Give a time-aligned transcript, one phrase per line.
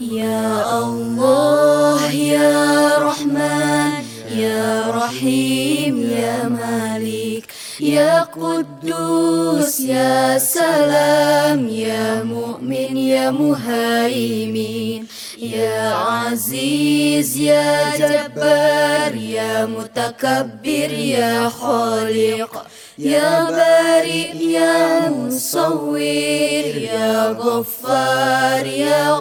[0.00, 3.90] يا الله يا رحمن
[4.36, 7.44] يا رحيم يا مالك
[7.80, 15.04] يا قدوس يا سلام يا مؤمن يا مهيمن
[15.38, 22.66] يا عزيز يا جبار يا متكبر يا خالق
[22.98, 29.18] يا بارئ يا مصور يا غفار يا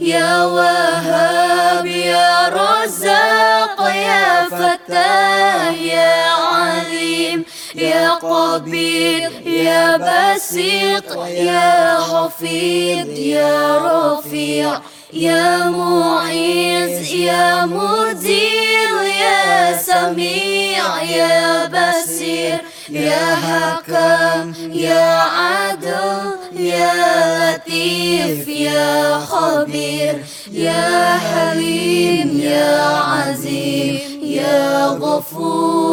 [0.00, 7.44] يا وهاب يا رزاق يا فتاه يا عليم
[7.74, 14.80] يا قبير يا بسيط يا حفيظ يا رفيع
[15.12, 22.58] يا معيز يا مدير يا سميع يا بصير
[22.90, 27.29] يا حكم يا عدل يا
[27.66, 35.89] لطيف يا خبير يا حليم يا عزيز يا غفور.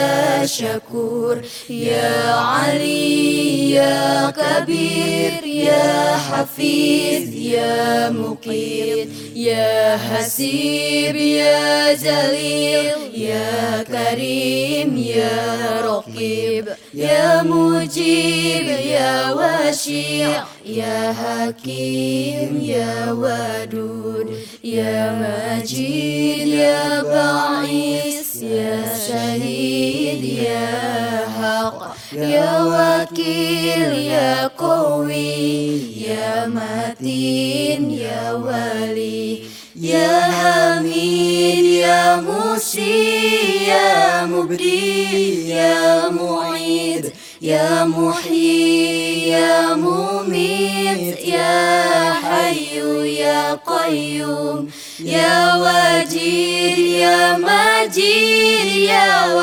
[0.00, 13.82] يا شكور يا علي يا كبير يا حفيظ يا مقيت يا حسيب يا جليل يا
[13.82, 24.28] كريم يا رقيب يا مجيب يا وشيع يا حكيم يا ودود
[24.64, 27.39] يا مجيد يا بعيس
[32.22, 39.38] يا وكيل يا قوي يا متين يا ولي
[39.80, 47.12] يا حميد يا مشي يا مبدي يا معيد
[47.42, 52.78] يا محيي يا مميت يا حي
[53.20, 54.68] يا قيوم
[55.00, 59.34] يا وجيد يا مجيد يا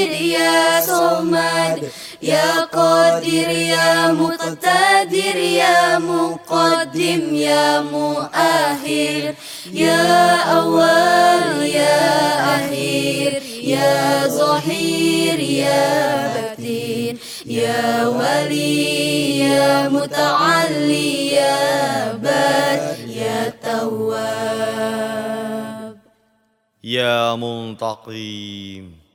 [0.00, 1.90] وحيد يا صمد
[2.22, 9.34] يا قادر يا مقتدر يا مقدم يا مؤخر
[9.72, 12.00] يا أول يا
[12.56, 24.80] أخير يا ظهير يا بتين يا ولي يا متعلي يا بر يا تواب.
[26.84, 29.09] يا منتقم.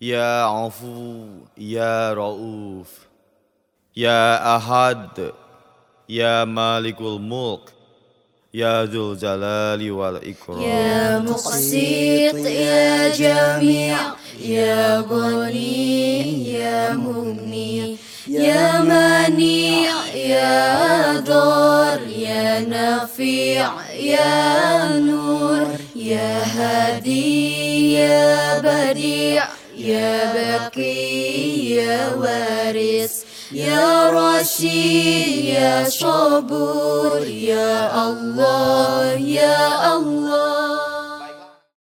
[0.00, 1.24] يا عفو
[1.58, 2.88] يا رؤوف
[3.96, 5.32] يا أحد
[6.08, 7.60] يا مالك الملك
[8.54, 10.60] يا ذو الجلال والإكرام.
[10.62, 13.98] يا مقسط يا جميع
[14.40, 17.96] يا غني يا مغني
[18.28, 28.45] يا منيع يا ضار يا نافع يا نور يا هادي يا
[29.96, 30.94] يا بقي
[31.80, 33.14] يا وارث
[33.52, 40.65] يا رشيد يا صبور يا الله يا الله